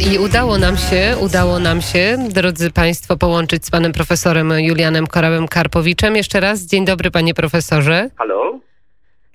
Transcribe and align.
i 0.00 0.18
udało 0.18 0.58
nam 0.58 0.76
się, 0.76 1.02
udało 1.26 1.58
nam 1.58 1.80
się, 1.80 2.04
drodzy 2.34 2.72
Państwo, 2.72 3.16
połączyć 3.16 3.66
z 3.66 3.70
panem 3.70 3.92
profesorem 3.92 4.48
Julianem 4.68 5.06
Korałem 5.06 5.48
Karpowiczem. 5.48 6.16
Jeszcze 6.16 6.40
raz 6.40 6.58
dzień 6.66 6.84
dobry, 6.84 7.10
panie 7.10 7.34
profesorze. 7.34 8.08
Halo? 8.18 8.58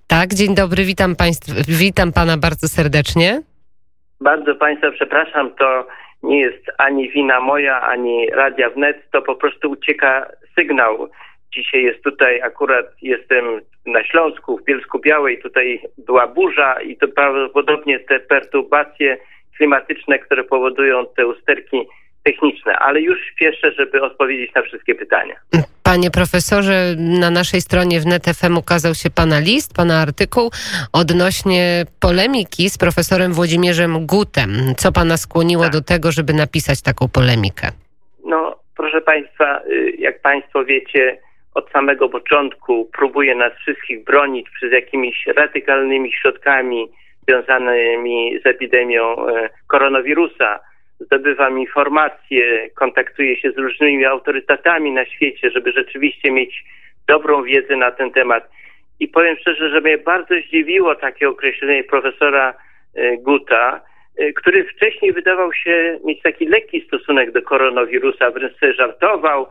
Tak, 0.08 0.34
dzień 0.34 0.56
dobry, 0.56 0.84
witam 0.84 1.16
państw, 1.16 1.48
witam 1.68 2.12
pana 2.14 2.38
bardzo 2.38 2.68
serdecznie. 2.68 3.42
Bardzo 4.22 4.56
Państwa 4.56 4.92
przepraszam, 4.92 5.52
to 5.60 5.88
nie 6.24 6.40
jest 6.40 6.66
ani 6.78 7.10
wina 7.10 7.40
moja, 7.40 7.82
ani 7.82 8.28
Radia 8.30 8.70
Wnet, 8.70 8.98
to 9.12 9.22
po 9.22 9.36
prostu 9.36 9.72
ucieka 9.72 10.28
sygnał. 10.56 11.10
Dzisiaj 11.54 11.84
jest 11.84 12.04
tutaj, 12.04 12.42
akurat 12.42 12.86
jestem 13.02 13.46
na 13.86 14.04
Śląsku, 14.04 14.58
w 14.58 14.64
Bielsku 14.64 15.00
Białej, 15.00 15.42
tutaj 15.42 15.82
była 15.98 16.28
burza 16.28 16.82
i 16.82 16.98
to 16.98 17.08
prawdopodobnie 17.08 18.00
te 18.00 18.20
perturbacje 18.20 19.18
klimatyczne, 19.58 20.20
które 20.20 20.44
powodują 20.44 21.06
te 21.18 21.28
usterki 21.28 21.78
techniczne, 22.24 22.80
ale 22.80 23.02
już 23.02 23.20
śpieszę, 23.32 23.72
żeby 23.72 24.02
odpowiedzieć 24.02 24.54
na 24.56 24.62
wszystkie 24.62 24.96
pytania. 24.96 25.36
Panie 25.84 26.12
profesorze, 26.12 26.96
na 26.98 27.30
naszej 27.30 27.62
stronie 27.62 28.00
w 28.00 28.06
NetFM 28.06 28.58
ukazał 28.58 28.94
się 28.96 29.10
pana 29.10 29.40
list, 29.40 29.76
pana 29.76 30.02
artykuł 30.02 30.52
odnośnie 30.94 31.86
polemiki 32.00 32.70
z 32.70 32.78
profesorem 32.78 33.34
Włodzimierzem 33.34 34.06
Gutem. 34.06 34.50
Co 34.78 34.92
pana 34.92 35.18
skłoniło 35.18 35.64
Tak. 35.64 35.74
do 35.74 35.82
tego, 35.82 36.12
żeby 36.12 36.34
napisać 36.34 36.82
taką 36.82 37.08
polemikę? 37.10 37.68
No, 38.26 38.60
proszę 38.78 39.02
Państwa, 39.02 39.62
y, 39.72 39.92
jak 40.00 40.22
Państwo 40.22 40.66
wiecie, 40.66 41.18
od 41.54 41.72
samego 41.72 42.10
początku 42.10 42.90
próbuje 42.98 43.36
nas 43.36 43.54
wszystkich 43.54 44.04
bronić 44.04 44.48
przez 44.50 44.72
jakimiś 44.72 45.26
radykalnymi 45.36 46.14
środkami 46.14 46.92
związanymi 47.28 48.40
z 48.44 48.46
epidemią 48.46 49.28
e, 49.28 49.50
koronawirusa. 49.68 50.60
Zdobywam 51.00 51.60
informacje, 51.60 52.70
kontaktuję 52.70 53.38
się 53.38 53.52
z 53.52 53.58
różnymi 53.58 54.06
autorytetami 54.06 54.92
na 54.92 55.06
świecie, 55.06 55.52
żeby 55.52 55.72
rzeczywiście 55.72 56.32
mieć 56.32 56.64
dobrą 57.08 57.44
wiedzę 57.44 57.76
na 57.76 57.92
ten 57.92 58.12
temat. 58.12 58.50
I 59.00 59.08
powiem 59.08 59.38
szczerze, 59.38 59.70
że 59.70 59.82
mnie 59.82 59.98
bardzo 59.98 60.36
zdziwiło 60.48 60.96
takie 60.96 61.30
określenie 61.30 61.84
profesora 61.84 62.54
e, 62.96 63.18
Guta, 63.18 63.82
e, 64.18 64.34
który 64.34 64.64
wcześniej 64.64 65.14
wydawał 65.14 65.54
się 65.54 66.00
mieć 66.06 66.22
taki 66.22 66.46
lekki 66.46 66.82
stosunek 66.88 67.32
do 67.32 67.42
koronawirusa, 67.42 68.32
wręcz 68.32 68.60
sobie 68.60 68.74
żartował, 68.74 69.48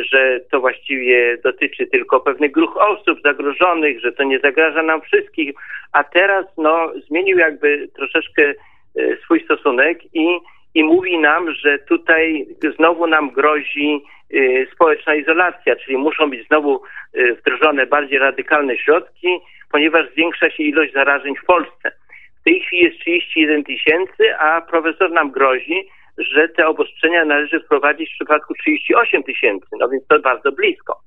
że 0.00 0.40
to 0.50 0.60
właściwie 0.60 1.38
dotyczy 1.44 1.86
tylko 1.86 2.20
pewnych 2.20 2.52
grup 2.52 2.76
osób 2.76 3.20
zagrożonych, 3.24 4.00
że 4.00 4.12
to 4.12 4.22
nie 4.22 4.38
zagraża 4.38 4.82
nam 4.82 5.00
wszystkich, 5.00 5.54
a 5.92 6.04
teraz 6.04 6.46
no, 6.58 6.92
zmienił 7.08 7.38
jakby 7.38 7.88
troszeczkę 7.96 8.42
e, 8.42 9.16
swój 9.24 9.44
stosunek 9.44 9.98
i, 10.14 10.38
i 10.74 10.84
mówi 10.84 11.18
nam, 11.18 11.54
że 11.54 11.78
tutaj 11.78 12.46
znowu 12.76 13.06
nam 13.06 13.30
grozi 13.30 14.00
e, 14.34 14.66
społeczna 14.74 15.14
izolacja, 15.14 15.76
czyli 15.76 15.96
muszą 15.96 16.30
być 16.30 16.46
znowu 16.46 16.82
e, 17.14 17.32
wdrożone 17.32 17.86
bardziej 17.86 18.18
radykalne 18.18 18.76
środki, 18.76 19.38
ponieważ 19.72 20.10
zwiększa 20.10 20.50
się 20.50 20.62
ilość 20.62 20.92
zarażeń 20.92 21.34
w 21.36 21.44
Polsce. 21.44 21.92
W 22.40 22.44
tej 22.44 22.60
chwili 22.60 22.82
jest 22.82 22.98
31 22.98 23.64
tysięcy, 23.64 24.36
a 24.38 24.60
profesor 24.60 25.12
nam 25.12 25.30
grozi, 25.30 25.88
że 26.18 26.48
te 26.48 26.66
obostrzenia 26.66 27.24
należy 27.24 27.60
wprowadzić 27.60 28.10
w 28.10 28.14
przypadku 28.14 28.54
38 28.54 29.22
tysięcy, 29.22 29.66
no 29.80 29.88
więc 29.88 30.06
to 30.06 30.18
bardzo 30.18 30.52
blisko. 30.52 31.00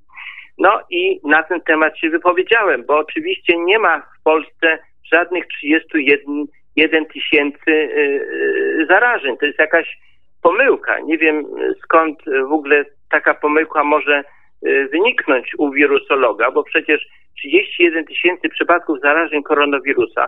No 0.58 0.80
i 0.89 1.20
na 1.23 1.44
ten 1.44 1.62
temat 1.62 1.97
się 1.97 2.09
wypowiedziałem, 2.09 2.84
bo 2.88 2.97
oczywiście 2.97 3.58
nie 3.58 3.80
ma 3.80 4.00
w 4.00 4.23
Polsce 4.23 4.80
żadnych 5.12 5.47
31 5.47 6.45
1 6.75 7.06
tysięcy 7.06 7.72
y, 7.72 7.72
y, 7.72 8.86
zarażeń. 8.89 9.38
To 9.38 9.45
jest 9.45 9.59
jakaś 9.59 9.97
pomyłka. 10.42 11.00
Nie 11.00 11.17
wiem 11.17 11.45
skąd 11.84 12.19
w 12.50 12.52
ogóle 12.52 12.86
taka 13.12 13.34
pomyłka 13.34 13.84
może 13.84 14.23
y, 14.67 14.88
wyniknąć 14.92 15.52
u 15.58 15.72
wirusologa, 15.72 16.52
bo 16.52 16.64
przecież 16.64 17.08
31 17.38 18.06
tysięcy 18.06 18.50
przypadków 18.50 19.00
zarażeń 19.00 19.44
koronawirusa, 19.44 20.28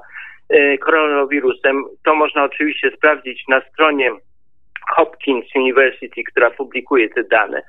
koronawirusem, 0.82 1.84
to 2.06 2.16
można 2.16 2.44
oczywiście 2.44 2.92
sprawdzić 2.92 3.44
na 3.48 3.62
stronie 3.62 4.12
Hopkins 4.96 5.46
University, 5.56 6.24
która 6.24 6.52
publikuje 6.52 7.10
te 7.10 7.24
dane. 7.24 7.62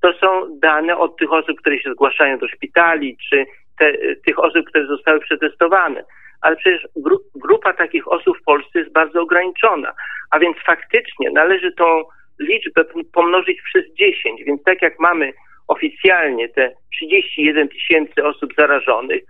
To 0.00 0.12
są 0.12 0.58
dane 0.58 0.96
od 0.96 1.16
tych 1.16 1.32
osób, 1.32 1.60
które 1.60 1.78
się 1.78 1.92
zgłaszają 1.92 2.38
do 2.38 2.48
szpitali, 2.48 3.16
czy 3.30 3.44
te, 3.78 3.92
tych 4.26 4.38
osób, 4.38 4.66
które 4.66 4.86
zostały 4.86 5.20
przetestowane. 5.20 6.04
Ale 6.40 6.56
przecież 6.56 6.88
gru, 6.96 7.20
grupa 7.34 7.72
takich 7.72 8.08
osób 8.08 8.38
w 8.38 8.44
Polsce 8.44 8.78
jest 8.78 8.92
bardzo 8.92 9.22
ograniczona. 9.22 9.92
A 10.30 10.38
więc 10.38 10.56
faktycznie 10.66 11.30
należy 11.30 11.72
tą 11.72 12.02
liczbę 12.40 12.84
pomnożyć 13.12 13.62
przez 13.62 13.94
10. 13.94 14.44
Więc 14.44 14.62
tak 14.62 14.82
jak 14.82 14.98
mamy 14.98 15.32
oficjalnie 15.68 16.48
te 16.48 16.72
31 16.92 17.68
tysięcy 17.68 18.26
osób 18.26 18.54
zarażonych, 18.58 19.22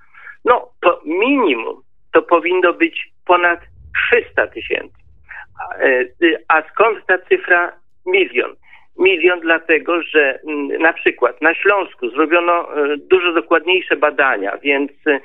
no 0.45 0.69
to 0.81 1.01
minimum 1.05 1.83
to 2.13 2.23
powinno 2.23 2.73
być 2.73 3.09
ponad 3.27 3.61
300 4.11 4.47
tysięcy. 4.47 5.04
A, 5.61 5.75
e, 5.79 6.05
A 6.49 6.63
skąd 6.63 7.07
ta 7.07 7.19
cyfra 7.19 7.73
milion? 8.07 8.55
Milion 8.99 9.41
dlatego, 9.41 10.03
że 10.03 10.39
mm, 10.49 10.83
na 10.83 10.93
przykład 10.93 11.43
na 11.43 11.55
Śląsku 11.55 12.11
zrobiono 12.11 12.77
e, 12.77 12.97
dużo 12.97 13.33
dokładniejsze 13.33 13.97
badania, 13.97 14.59
więc 14.63 14.93
e, 15.07 15.21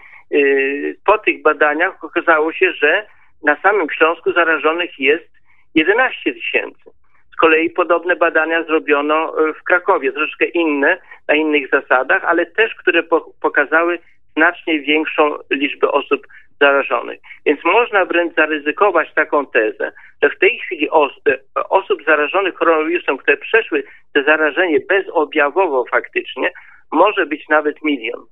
po 1.05 1.17
tych 1.17 1.41
badaniach 1.41 2.03
okazało 2.03 2.53
się, 2.53 2.71
że 2.71 3.05
na 3.43 3.55
samym 3.61 3.87
Śląsku 3.89 4.31
zarażonych 4.31 4.99
jest 4.99 5.29
11 5.75 6.33
tysięcy. 6.33 6.89
Z 7.33 7.35
kolei 7.35 7.69
podobne 7.69 8.15
badania 8.15 8.63
zrobiono 8.63 9.33
w 9.59 9.63
Krakowie, 9.63 10.11
troszeczkę 10.11 10.45
inne, 10.45 10.97
na 11.27 11.35
innych 11.35 11.69
zasadach, 11.69 12.23
ale 12.23 12.45
też, 12.45 12.75
które 12.75 13.03
po- 13.03 13.33
pokazały 13.41 13.99
znacznie 14.35 14.79
większą 14.79 15.37
liczbę 15.49 15.91
osób 15.91 16.27
zarażonych. 16.61 17.19
Więc 17.45 17.59
można 17.63 18.05
wręcz 18.05 18.35
zaryzykować 18.35 19.13
taką 19.13 19.45
tezę, 19.45 19.91
że 20.23 20.29
w 20.29 20.39
tej 20.39 20.59
chwili 20.59 20.89
os- 20.89 21.21
e, 21.29 21.63
osób 21.69 22.03
zarażonych 22.05 22.53
koronawirusem, 22.53 23.17
które 23.17 23.37
przeszły 23.37 23.83
to 24.13 24.23
zarażenie 24.23 24.79
bezobjawowo 24.89 25.85
faktycznie, 25.91 26.51
może 26.91 27.25
być 27.25 27.49
nawet 27.49 27.83
milion. 27.83 28.25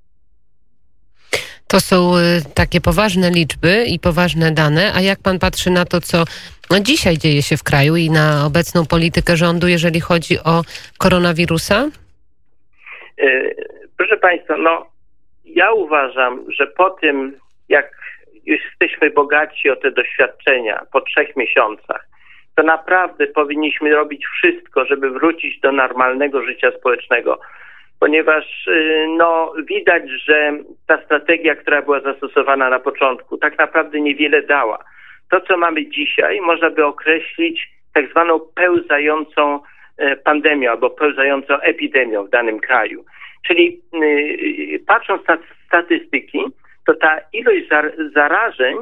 To 1.68 1.80
są 1.80 2.16
y, 2.16 2.20
takie 2.54 2.80
poważne 2.80 3.30
liczby 3.30 3.84
i 3.88 3.98
poważne 3.98 4.50
dane. 4.52 4.92
A 4.94 5.00
jak 5.00 5.18
pan 5.22 5.38
patrzy 5.38 5.70
na 5.70 5.84
to, 5.84 6.00
co 6.00 6.24
dzisiaj 6.80 7.18
dzieje 7.18 7.42
się 7.42 7.56
w 7.56 7.62
kraju 7.62 7.96
i 7.96 8.10
na 8.10 8.46
obecną 8.46 8.86
politykę 8.86 9.36
rządu, 9.36 9.68
jeżeli 9.68 10.00
chodzi 10.00 10.38
o 10.44 10.62
koronawirusa? 10.98 11.88
E, 13.18 13.24
Proszę 13.96 14.16
Państwa, 14.16 14.56
no 14.56 14.86
ja 15.44 15.72
uważam, 15.72 16.44
że 16.58 16.66
po 16.66 16.90
tym, 16.90 17.38
jak 17.68 17.97
już 18.48 18.60
jesteśmy 18.64 19.10
bogaci 19.10 19.70
o 19.70 19.76
te 19.76 19.90
doświadczenia 19.90 20.82
po 20.92 21.00
trzech 21.00 21.36
miesiącach, 21.36 22.08
to 22.54 22.62
naprawdę 22.62 23.26
powinniśmy 23.26 23.94
robić 23.94 24.26
wszystko, 24.26 24.84
żeby 24.84 25.10
wrócić 25.10 25.60
do 25.60 25.72
normalnego 25.72 26.42
życia 26.42 26.70
społecznego, 26.78 27.40
ponieważ 28.00 28.66
y, 28.68 29.06
no, 29.16 29.52
widać, 29.68 30.02
że 30.24 30.52
ta 30.86 31.04
strategia, 31.04 31.54
która 31.54 31.82
była 31.82 32.00
zastosowana 32.00 32.70
na 32.70 32.78
początku, 32.78 33.38
tak 33.38 33.58
naprawdę 33.58 34.00
niewiele 34.00 34.42
dała. 34.42 34.84
To, 35.30 35.40
co 35.40 35.56
mamy 35.56 35.86
dzisiaj, 35.86 36.40
można 36.40 36.70
by 36.70 36.86
określić 36.86 37.68
tak 37.94 38.10
zwaną 38.10 38.40
pełzającą 38.54 39.60
e, 39.96 40.16
pandemią 40.16 40.70
albo 40.70 40.90
pełzającą 40.90 41.60
epidemią 41.60 42.24
w 42.24 42.30
danym 42.30 42.60
kraju. 42.60 43.04
Czyli 43.46 43.80
y, 44.02 44.80
patrząc 44.86 45.28
na 45.28 45.38
statystyki, 45.66 46.44
to 46.88 46.94
ta 46.94 47.20
ilość 47.32 47.68
zar- 47.68 47.92
zarażeń 48.14 48.76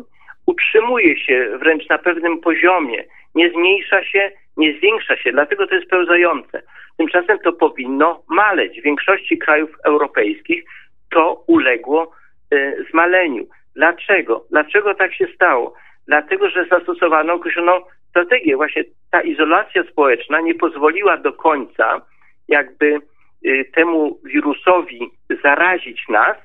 utrzymuje 0.46 1.18
się 1.18 1.58
wręcz 1.58 1.88
na 1.88 1.98
pewnym 1.98 2.40
poziomie. 2.40 3.04
Nie 3.34 3.50
zmniejsza 3.50 4.04
się, 4.04 4.30
nie 4.56 4.72
zwiększa 4.78 5.16
się, 5.16 5.32
dlatego 5.32 5.66
to 5.66 5.74
jest 5.74 5.90
pełzające. 5.90 6.62
Tymczasem 6.96 7.38
to 7.38 7.52
powinno 7.52 8.22
maleć. 8.28 8.80
W 8.80 8.84
większości 8.84 9.38
krajów 9.38 9.70
europejskich 9.84 10.64
to 11.10 11.44
uległo 11.46 12.12
y, 12.54 12.84
zmaleniu. 12.90 13.46
Dlaczego? 13.76 14.44
Dlaczego 14.50 14.94
tak 14.94 15.14
się 15.14 15.26
stało? 15.34 15.74
Dlatego, 16.06 16.50
że 16.50 16.64
zastosowano 16.64 17.32
określoną 17.32 17.80
strategię. 18.10 18.56
Właśnie 18.56 18.84
ta 19.10 19.20
izolacja 19.20 19.82
społeczna 19.82 20.40
nie 20.40 20.54
pozwoliła 20.54 21.16
do 21.16 21.32
końca 21.32 22.00
jakby 22.48 22.98
y, 23.46 23.64
temu 23.74 24.18
wirusowi 24.24 25.10
zarazić 25.42 26.08
nas, 26.08 26.36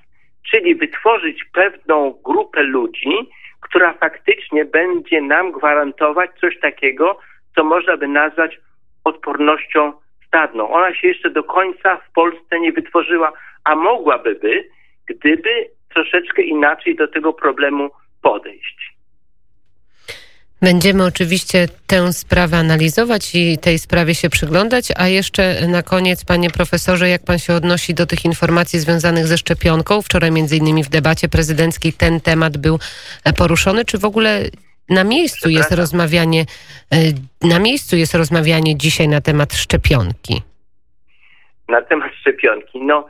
czyli 0.51 0.75
wytworzyć 0.75 1.43
pewną 1.53 2.19
grupę 2.23 2.63
ludzi, 2.63 3.29
która 3.61 3.93
faktycznie 3.93 4.65
będzie 4.65 5.21
nam 5.21 5.51
gwarantować 5.51 6.31
coś 6.41 6.59
takiego, 6.59 7.19
co 7.55 7.63
można 7.63 7.97
by 7.97 8.07
nazwać 8.07 8.59
odpornością 9.03 9.93
stadną. 10.27 10.69
Ona 10.69 10.95
się 10.95 11.07
jeszcze 11.07 11.29
do 11.29 11.43
końca 11.43 11.97
w 11.97 12.13
Polsce 12.13 12.59
nie 12.59 12.71
wytworzyła, 12.71 13.31
a 13.63 13.75
mogłaby 13.75 14.35
by, 14.35 14.69
gdyby 15.05 15.69
troszeczkę 15.93 16.41
inaczej 16.41 16.95
do 16.95 17.07
tego 17.07 17.33
problemu 17.33 17.91
podejść. 18.21 18.90
Będziemy 20.61 21.05
oczywiście 21.05 21.67
tę 21.87 22.13
sprawę 22.13 22.57
analizować 22.57 23.35
i 23.35 23.57
tej 23.57 23.79
sprawie 23.79 24.15
się 24.15 24.29
przyglądać, 24.29 24.85
a 24.97 25.07
jeszcze 25.07 25.67
na 25.67 25.83
koniec, 25.83 26.25
panie 26.25 26.49
profesorze, 26.49 27.09
jak 27.09 27.23
pan 27.25 27.39
się 27.39 27.53
odnosi 27.53 27.93
do 27.93 28.05
tych 28.05 28.25
informacji 28.25 28.79
związanych 28.79 29.27
ze 29.27 29.37
szczepionką? 29.37 30.01
Wczoraj 30.01 30.31
między 30.31 30.57
innymi 30.57 30.83
w 30.83 30.89
debacie 30.89 31.29
prezydenckiej 31.29 31.93
ten 31.93 32.21
temat 32.21 32.57
był 32.57 32.79
poruszony. 33.37 33.85
Czy 33.85 33.97
w 33.97 34.05
ogóle 34.05 34.41
na 34.89 35.03
miejscu 35.03 35.49
jest 35.49 35.71
rozmawianie, 35.71 36.45
e, 36.91 36.97
na 37.47 37.59
miejscu 37.59 37.95
jest 37.95 38.15
rozmawianie 38.15 38.77
dzisiaj 38.77 39.07
na 39.07 39.21
temat 39.21 39.53
szczepionki? 39.53 40.41
Na 41.69 41.81
temat 41.81 42.11
szczepionki. 42.19 42.81
No, 42.81 43.07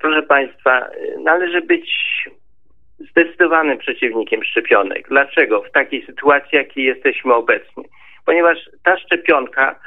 proszę 0.00 0.22
Państwa, 0.22 0.88
należy 1.24 1.60
być 1.60 1.90
zdecydowanym 2.98 3.78
przeciwnikiem 3.78 4.44
szczepionek. 4.44 5.08
Dlaczego? 5.08 5.62
W 5.62 5.70
takiej 5.70 6.06
sytuacji, 6.06 6.58
jakiej 6.58 6.84
jesteśmy 6.84 7.34
obecnie. 7.34 7.84
Ponieważ 8.24 8.58
ta 8.82 8.98
szczepionka, 8.98 9.80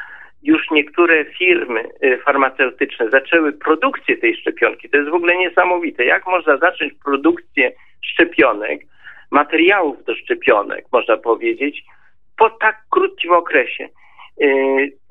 już 0.43 0.71
niektóre 0.71 1.25
firmy 1.25 1.83
y, 2.03 2.17
farmaceutyczne 2.25 3.09
zaczęły 3.09 3.53
produkcję 3.53 4.17
tej 4.17 4.35
szczepionki. 4.35 4.89
To 4.89 4.97
jest 4.97 5.09
w 5.09 5.13
ogóle 5.13 5.37
niesamowite. 5.37 6.05
Jak 6.05 6.27
można 6.27 6.57
zacząć 6.57 6.93
produkcję 7.05 7.71
szczepionek, 8.01 8.81
materiałów 9.31 10.03
do 10.03 10.15
szczepionek, 10.15 10.85
można 10.91 11.17
powiedzieć, 11.17 11.83
po 12.37 12.49
tak 12.49 12.83
krótkim 12.89 13.31
okresie? 13.31 13.89
Y, 14.41 14.47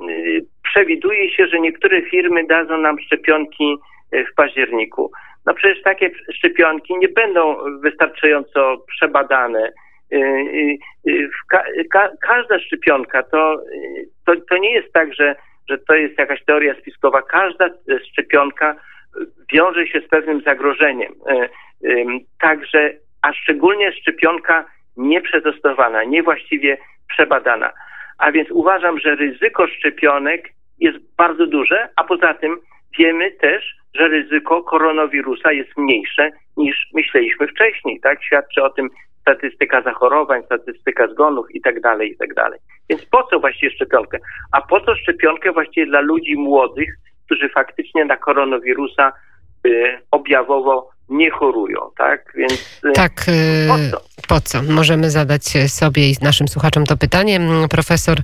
y, 0.09 0.47
przewiduje 0.63 1.31
się, 1.31 1.47
że 1.47 1.61
niektóre 1.61 2.03
firmy 2.03 2.47
dadzą 2.47 2.79
nam 2.79 3.01
szczepionki 3.01 3.77
w 4.13 4.35
październiku. 4.35 5.13
No 5.47 5.55
przecież 5.55 5.83
takie 5.83 6.11
szczepionki 6.35 6.97
nie 6.97 7.09
będą 7.09 7.57
wystarczająco 7.81 8.77
przebadane. 8.89 9.73
Y, 10.13 10.17
y, 10.17 10.79
y, 11.09 11.31
ka 11.51 11.63
ka 11.93 12.11
każda 12.21 12.59
szczepionka 12.59 13.23
to, 13.23 13.63
to, 14.27 14.33
to 14.49 14.57
nie 14.59 14.73
jest 14.73 14.93
tak, 14.93 15.15
że, 15.15 15.37
że 15.71 15.79
to 15.79 15.95
jest 15.95 16.19
jakaś 16.19 16.45
teoria 16.45 16.75
spiskowa. 16.75 17.23
Każda 17.23 17.69
szczepionka 18.11 18.77
wiąże 19.53 19.87
się 19.87 20.01
z 20.01 20.09
pewnym 20.09 20.41
zagrożeniem. 20.41 21.13
Także, 22.41 22.93
a 23.23 23.33
szczególnie 23.33 23.93
szczepionka 23.93 24.65
nieprzetestowana, 24.97 26.05
niewłaściwie 26.05 26.79
przebadana. 27.09 27.73
A 28.19 28.33
więc 28.33 28.51
uważam, 28.51 28.99
że 28.99 29.15
ryzyko 29.15 29.67
szczepionek 29.67 30.49
jest 30.79 30.99
bardzo 31.17 31.47
duże, 31.47 31.89
a 31.97 32.05
poza 32.05 32.35
tym 32.35 32.61
wiemy 32.99 33.31
też, 33.31 33.77
że 33.95 34.09
ryzyko 34.09 34.63
koronawirusa 34.63 35.53
jest 35.53 35.77
mniejsze 35.77 36.31
niż 36.57 36.89
myśleliśmy 36.95 37.49
wcześniej, 37.49 38.01
tak? 38.01 38.25
Świadczy 38.25 38.63
o 38.63 38.71
tym 38.71 38.91
statystyka 39.21 39.83
zachorowań, 39.83 40.43
statystyka 40.45 41.09
zgonów 41.09 41.47
i 41.55 41.61
tak 41.61 41.81
dalej, 41.81 42.13
i 42.13 42.17
tak 42.17 42.35
dalej. 42.35 42.59
Więc 42.89 43.05
po 43.05 43.23
co 43.23 43.41
właściwie 43.41 43.73
szczepionkę? 43.73 44.19
A 44.53 44.63
po 44.63 44.81
co 44.81 44.97
szczepionkę 44.97 45.53
właściwie 45.53 45.87
dla 45.87 46.01
ludzi 46.01 46.37
młodych, 46.37 46.95
którzy 47.27 47.49
faktycznie 47.49 48.05
na 48.05 48.17
koronawirusa 48.17 49.13
y, 49.67 49.99
objawowo 50.11 50.91
nie 51.09 51.31
chorują, 51.31 51.81
tak? 51.99 52.33
Więc 52.35 52.81
y, 52.85 52.93
tak, 52.93 53.13
y, 53.29 53.69
po 53.69 53.75
co? 53.91 54.10
Po 54.31 54.41
co? 54.41 54.63
Możemy 54.63 55.11
zadać 55.11 55.43
sobie 55.69 56.11
i 56.11 56.17
naszym 56.21 56.49
słuchaczom 56.49 56.87
to 56.87 56.97
pytanie. 56.97 57.41
Profesor 57.71 58.23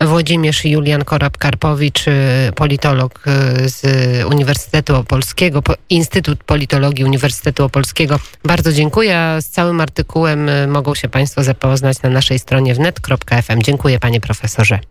Włodzimierz 0.00 0.64
Julian 0.64 1.02
Korab-Karpowicz, 1.02 2.08
y, 2.08 2.52
politolog 2.52 3.24
z 3.66 3.82
Uniwersytetu 4.24 4.96
Opolskiego, 4.96 5.62
Instytut 5.90 6.44
Politologii 6.44 7.04
Uniwersytetu 7.04 7.64
Opolskiego. 7.64 8.20
Bardzo 8.44 8.72
dziękuję. 8.72 9.38
Z 9.40 9.46
całym 9.46 9.80
artykułem 9.80 10.70
mogą 10.70 10.94
się 10.94 11.08
Państwo 11.08 11.44
zapoznać 11.44 12.02
na 12.02 12.10
naszej 12.10 12.38
stronie 12.38 12.74
wnet.fm. 12.74 13.62
Dziękuję 13.62 13.98
panie 13.98 14.20
profesorze. 14.20 14.78